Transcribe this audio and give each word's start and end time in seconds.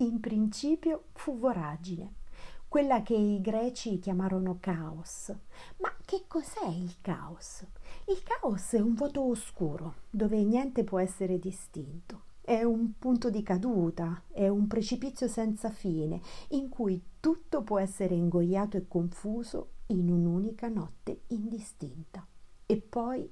in 0.00 0.20
principio 0.20 1.04
fu 1.12 1.38
voragine, 1.38 2.14
quella 2.68 3.02
che 3.02 3.14
i 3.14 3.40
greci 3.40 3.98
chiamarono 3.98 4.58
caos. 4.60 5.34
Ma 5.78 5.92
che 6.04 6.24
cos'è 6.26 6.68
il 6.68 6.96
caos? 7.00 7.64
Il 8.06 8.22
caos 8.22 8.72
è 8.72 8.80
un 8.80 8.94
vuoto 8.94 9.22
oscuro 9.22 9.94
dove 10.08 10.42
niente 10.42 10.84
può 10.84 10.98
essere 10.98 11.38
distinto. 11.38 12.28
È 12.40 12.62
un 12.62 12.98
punto 12.98 13.28
di 13.28 13.42
caduta, 13.42 14.22
è 14.32 14.48
un 14.48 14.66
precipizio 14.66 15.28
senza 15.28 15.70
fine 15.70 16.20
in 16.50 16.68
cui 16.68 17.02
tutto 17.20 17.62
può 17.62 17.78
essere 17.78 18.14
ingoiato 18.14 18.76
e 18.76 18.88
confuso 18.88 19.72
in 19.86 20.10
un'unica 20.10 20.68
notte 20.68 21.22
indistinta. 21.28 22.26
E 22.66 22.76
poi, 22.76 23.28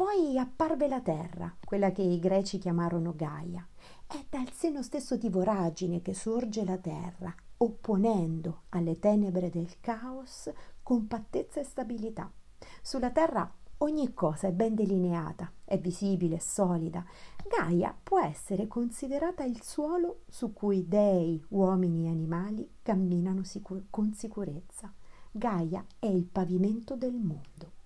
poi 0.00 0.38
apparve 0.38 0.88
la 0.88 1.02
terra, 1.02 1.54
quella 1.62 1.92
che 1.92 2.00
i 2.00 2.18
greci 2.18 2.56
chiamarono 2.56 3.12
Gaia. 3.14 3.68
È 4.06 4.24
dal 4.30 4.50
seno 4.50 4.82
stesso 4.82 5.18
di 5.18 5.28
voragine 5.28 6.00
che 6.00 6.14
sorge 6.14 6.64
la 6.64 6.78
terra, 6.78 7.34
opponendo 7.58 8.62
alle 8.70 8.98
tenebre 8.98 9.50
del 9.50 9.78
caos 9.78 10.50
compattezza 10.82 11.60
e 11.60 11.64
stabilità. 11.64 12.32
Sulla 12.80 13.10
terra 13.10 13.52
ogni 13.76 14.14
cosa 14.14 14.46
è 14.46 14.52
ben 14.52 14.74
delineata, 14.74 15.52
è 15.66 15.78
visibile, 15.78 16.36
è 16.36 16.38
solida. 16.38 17.04
Gaia 17.46 17.94
può 18.02 18.22
essere 18.22 18.68
considerata 18.68 19.44
il 19.44 19.60
suolo 19.62 20.20
su 20.30 20.54
cui 20.54 20.88
dei, 20.88 21.44
uomini 21.48 22.06
e 22.06 22.08
animali 22.08 22.70
camminano 22.80 23.44
sicur- 23.44 23.84
con 23.90 24.14
sicurezza. 24.14 24.90
Gaia 25.30 25.84
è 25.98 26.06
il 26.06 26.24
pavimento 26.24 26.96
del 26.96 27.18
mondo. 27.18 27.79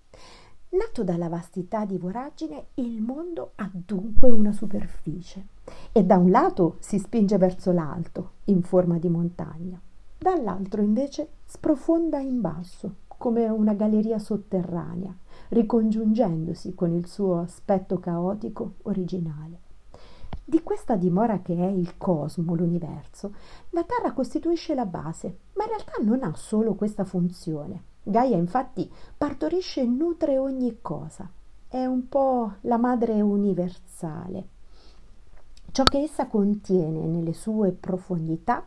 Nato 0.75 1.05
dalla 1.05 1.29
vastità 1.29 1.85
di 1.85 1.97
voragine, 1.97 2.65
il 2.75 3.01
mondo 3.01 3.53
ha 3.55 3.69
dunque 3.71 4.29
una 4.29 4.51
superficie 4.51 5.47
e 5.93 6.03
da 6.03 6.17
un 6.17 6.29
lato 6.29 6.75
si 6.79 6.99
spinge 6.99 7.37
verso 7.37 7.71
l'alto, 7.71 8.31
in 8.45 8.61
forma 8.61 8.97
di 8.97 9.07
montagna, 9.07 9.79
dall'altro 10.17 10.81
invece 10.81 11.29
sprofonda 11.45 12.19
in 12.19 12.41
basso, 12.41 12.95
come 13.07 13.47
una 13.47 13.73
galleria 13.73 14.19
sotterranea, 14.19 15.15
ricongiungendosi 15.49 16.75
con 16.75 16.91
il 16.91 17.07
suo 17.07 17.37
aspetto 17.37 17.97
caotico 17.99 18.73
originale. 18.81 19.59
Di 20.43 20.61
questa 20.61 20.97
dimora 20.97 21.39
che 21.39 21.55
è 21.55 21.67
il 21.67 21.95
cosmo, 21.97 22.53
l'universo, 22.53 23.33
la 23.69 23.85
Terra 23.85 24.11
costituisce 24.11 24.75
la 24.75 24.85
base, 24.85 25.37
ma 25.53 25.63
in 25.63 25.69
realtà 25.69 25.93
non 26.01 26.21
ha 26.23 26.35
solo 26.35 26.75
questa 26.75 27.05
funzione. 27.05 27.93
Gaia 28.07 28.37
infatti 28.37 28.87
partorisce 29.17 29.81
e 29.81 29.85
nutre 29.85 30.37
ogni 30.37 30.77
cosa, 30.79 31.27
è 31.67 31.85
un 31.85 32.07
po' 32.07 32.57
la 32.61 32.77
madre 32.77 33.19
universale. 33.19 34.47
Ciò 35.71 35.83
che 35.85 36.03
essa 36.03 36.27
contiene 36.27 37.07
nelle 37.07 37.33
sue 37.33 37.71
profondità 37.71 38.63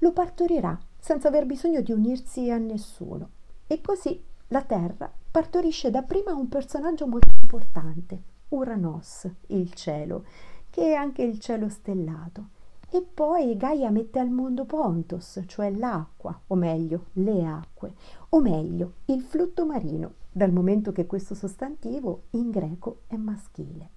lo 0.00 0.12
partorirà 0.12 0.78
senza 0.98 1.28
aver 1.28 1.46
bisogno 1.46 1.80
di 1.80 1.92
unirsi 1.92 2.50
a 2.50 2.58
nessuno. 2.58 3.30
E 3.66 3.80
così 3.80 4.22
la 4.48 4.62
Terra 4.62 5.10
partorisce 5.30 5.90
dapprima 5.90 6.34
un 6.34 6.50
personaggio 6.50 7.06
molto 7.06 7.32
importante, 7.40 8.22
Uranos, 8.48 9.26
il 9.46 9.72
cielo, 9.72 10.26
che 10.68 10.92
è 10.92 10.92
anche 10.92 11.22
il 11.22 11.40
cielo 11.40 11.70
stellato. 11.70 12.48
E 12.94 13.00
poi 13.00 13.56
Gaia 13.56 13.88
mette 13.88 14.18
al 14.18 14.28
mondo 14.28 14.66
Pontos, 14.66 15.40
cioè 15.46 15.70
l'acqua, 15.70 16.38
o 16.48 16.54
meglio, 16.54 17.06
le 17.14 17.42
acque, 17.42 17.94
o 18.28 18.40
meglio, 18.42 18.96
il 19.06 19.22
flutto 19.22 19.64
marino, 19.64 20.16
dal 20.30 20.52
momento 20.52 20.92
che 20.92 21.06
questo 21.06 21.34
sostantivo 21.34 22.24
in 22.32 22.50
greco 22.50 23.04
è 23.06 23.16
maschile. 23.16 23.88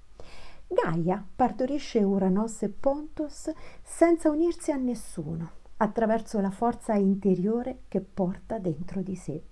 Gaia 0.66 1.21
partorisce 1.35 2.03
Uranos 2.03 2.61
e 2.61 2.69
Pontos 2.69 3.51
senza 3.83 4.29
unirsi 4.29 4.71
a 4.71 4.77
nessuno, 4.77 5.49
attraverso 5.75 6.39
la 6.39 6.51
forza 6.51 6.93
interiore 6.93 7.81
che 7.89 7.99
porta 7.99 8.59
dentro 8.59 9.01
di 9.01 9.16
sé. 9.17 9.43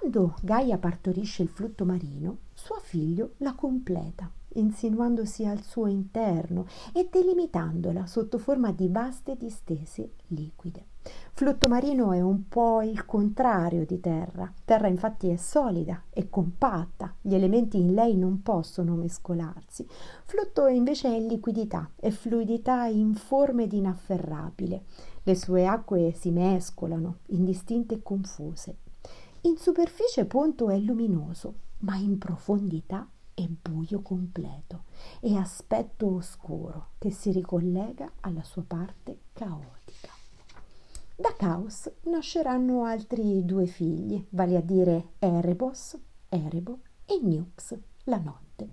Quando 0.00 0.34
Gaia 0.40 0.78
partorisce 0.78 1.42
il 1.42 1.50
flutto 1.50 1.84
marino, 1.84 2.38
suo 2.54 2.76
figlio 2.80 3.32
la 3.36 3.54
completa, 3.54 4.30
insinuandosi 4.54 5.44
al 5.44 5.60
suo 5.60 5.88
interno 5.88 6.64
e 6.94 7.06
delimitandola 7.12 8.06
sotto 8.06 8.38
forma 8.38 8.72
di 8.72 8.88
vaste 8.88 9.36
distese 9.36 10.12
liquide. 10.28 10.86
Flutto 11.32 11.68
marino 11.68 12.12
è 12.12 12.20
un 12.22 12.48
po' 12.48 12.80
il 12.80 13.04
contrario 13.04 13.84
di 13.84 14.00
terra. 14.00 14.50
Terra 14.64 14.88
infatti 14.88 15.28
è 15.28 15.36
solida 15.36 16.04
e 16.08 16.30
compatta, 16.30 17.14
gli 17.20 17.34
elementi 17.34 17.78
in 17.78 17.92
lei 17.92 18.16
non 18.16 18.40
possono 18.40 18.94
mescolarsi. 18.94 19.86
Flutto 20.24 20.66
invece 20.66 21.14
è 21.14 21.20
liquidità, 21.20 21.90
è 21.94 22.08
fluidità 22.08 22.84
informe 22.86 23.64
ed 23.64 23.74
inafferrabile. 23.74 24.84
Le 25.22 25.34
sue 25.34 25.66
acque 25.66 26.14
si 26.16 26.30
mescolano, 26.30 27.18
indistinte 27.26 27.96
e 27.96 28.02
confuse. 28.02 28.78
In 29.42 29.56
superficie 29.56 30.26
Ponto 30.26 30.68
è 30.68 30.76
luminoso, 30.76 31.54
ma 31.78 31.96
in 31.96 32.18
profondità 32.18 33.08
è 33.32 33.46
buio 33.46 34.02
completo 34.02 34.84
e 35.20 35.34
aspetto 35.34 36.14
oscuro 36.14 36.88
che 36.98 37.10
si 37.10 37.32
ricollega 37.32 38.12
alla 38.20 38.42
sua 38.42 38.62
parte 38.66 39.20
caotica. 39.32 40.10
Da 41.16 41.32
Caos 41.34 41.90
nasceranno 42.02 42.84
altri 42.84 43.42
due 43.46 43.64
figli, 43.64 44.22
vale 44.30 44.58
a 44.58 44.60
dire 44.60 45.12
Erebos, 45.18 45.96
Erebo 46.28 46.80
e 47.06 47.18
Nux, 47.22 47.78
la 48.04 48.18
notte. 48.18 48.68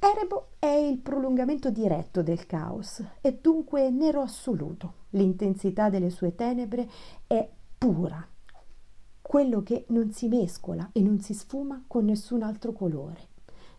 Erebo 0.00 0.48
è 0.58 0.66
il 0.66 0.98
prolungamento 0.98 1.70
diretto 1.70 2.22
del 2.24 2.46
caos, 2.46 3.00
è 3.20 3.32
dunque 3.32 3.90
nero 3.90 4.22
assoluto. 4.22 5.06
L'intensità 5.10 5.88
delle 5.88 6.10
sue 6.10 6.34
tenebre 6.34 6.88
è 7.28 7.48
pura, 7.78 8.26
quello 9.28 9.62
che 9.62 9.84
non 9.88 10.10
si 10.10 10.26
mescola 10.26 10.88
e 10.90 11.02
non 11.02 11.20
si 11.20 11.34
sfuma 11.34 11.84
con 11.86 12.06
nessun 12.06 12.40
altro 12.40 12.72
colore. 12.72 13.28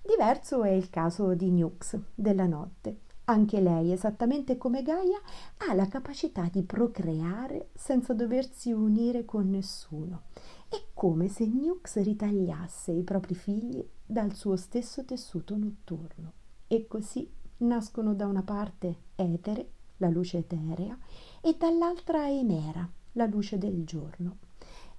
Diverso 0.06 0.62
è 0.62 0.70
il 0.70 0.92
caso 0.92 1.34
di 1.34 1.50
Nux, 1.50 1.98
della 2.14 2.46
notte. 2.46 3.00
Anche 3.26 3.60
lei, 3.60 3.92
esattamente 3.92 4.60
come 4.60 4.84
Gaia, 4.84 5.20
ha 5.68 5.74
la 5.74 5.88
capacità 5.88 6.48
di 6.52 6.62
procreare 6.62 7.70
senza 7.74 8.14
doversi 8.14 8.72
unire 8.72 9.26
con 9.26 9.50
nessuno. 9.50 10.26
È 10.70 10.80
come 10.94 11.30
se 11.30 11.48
Nux 11.48 12.00
ritagliasse 12.00 12.92
i 12.92 13.02
propri 13.02 13.34
figli 13.34 13.84
dal 14.06 14.36
suo 14.36 14.56
stesso 14.56 15.04
tessuto 15.04 15.58
notturno. 15.58 16.34
E 16.68 16.86
così 16.86 17.28
nascono 17.58 18.14
da 18.14 18.28
una 18.28 18.44
parte 18.44 18.98
Etere, 19.16 19.72
la 19.98 20.10
luce 20.10 20.38
eterea, 20.38 20.96
e 21.42 21.56
dall'altra 21.58 22.30
Emera, 22.30 22.88
la 23.14 23.26
luce 23.26 23.58
del 23.58 23.84
giorno. 23.84 24.48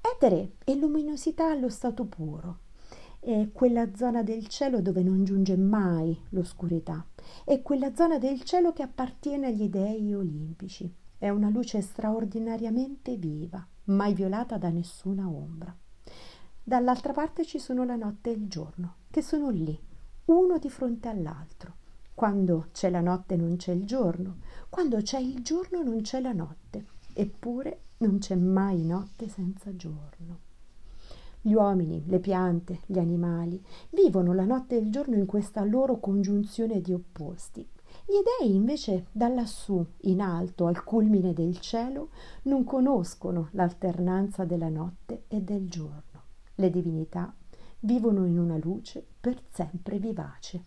Etere 0.03 0.57
è 0.65 0.75
luminosità 0.75 1.51
allo 1.51 1.69
stato 1.69 2.07
puro, 2.07 2.61
è 3.21 3.51
quella 3.53 3.95
zona 3.95 4.23
del 4.23 4.47
cielo 4.49 4.81
dove 4.81 5.03
non 5.03 5.25
giunge 5.25 5.59
mai 5.59 6.19
l'oscurità, 6.31 7.07
è 7.45 7.61
quella 7.61 7.95
zona 7.95 8.19
del 8.19 8.43
cielo 8.43 8.73
che 8.73 8.83
appartiene 8.83 9.49
agli 9.49 9.69
dei 9.69 10.15
olimpici, 10.15 10.91
è 11.19 11.29
una 11.29 11.51
luce 11.51 11.83
straordinariamente 11.83 13.17
viva, 13.17 13.67
mai 13.85 14.15
violata 14.15 14.57
da 14.57 14.71
nessuna 14.71 15.29
ombra. 15.29 15.77
Dall'altra 16.63 17.13
parte 17.13 17.45
ci 17.45 17.59
sono 17.59 17.85
la 17.85 17.97
notte 17.97 18.31
e 18.31 18.35
il 18.35 18.49
giorno, 18.49 18.95
che 19.11 19.21
sono 19.21 19.51
lì, 19.51 19.79
uno 20.27 20.59
di 20.59 20.71
fronte 20.71 21.09
all'altro. 21.09 21.77
Quando 22.15 22.69
c'è 22.73 22.89
la 22.89 23.01
notte 23.01 23.37
non 23.37 23.57
c'è 23.57 23.73
il 23.73 23.85
giorno, 23.85 24.39
quando 24.71 24.97
c'è 25.03 25.19
il 25.19 25.43
giorno 25.43 25.83
non 25.83 26.01
c'è 26.01 26.21
la 26.21 26.33
notte, 26.33 26.87
eppure 27.15 27.81
non 27.99 28.19
c'è 28.19 28.35
mai 28.35 28.85
notte 28.85 29.29
senza 29.29 29.75
giorno. 29.77 30.49
Gli 31.43 31.53
uomini, 31.55 32.05
le 32.07 32.19
piante, 32.19 32.81
gli 32.87 32.99
animali 32.99 33.63
vivono 33.91 34.35
la 34.35 34.45
notte 34.45 34.77
e 34.77 34.81
il 34.81 34.91
giorno 34.91 35.17
in 35.17 35.27
questa 35.27 35.65
loro 35.65 35.99
congiunzione 35.99 36.81
di 36.81 36.93
opposti. 36.93 37.67
Gli 38.05 38.23
dei 38.39 38.55
invece 38.55 39.07
da 39.11 39.29
lassù, 39.29 39.85
in 40.03 40.21
alto, 40.21 40.67
al 40.67 40.85
culmine 40.85 41.33
del 41.33 41.59
cielo, 41.59 42.11
non 42.43 42.65
conoscono 42.65 43.49
l'alternanza 43.53 44.45
della 44.45 44.69
notte 44.69 45.25
e 45.29 45.41
del 45.41 45.69
giorno. 45.69 46.23
Le 46.55 46.71
divinità 46.71 47.35
vivono 47.81 48.27
in 48.27 48.39
una 48.39 48.59
luce 48.59 49.05
per 49.21 49.43
sempre 49.51 49.99
vivace. 49.99 50.65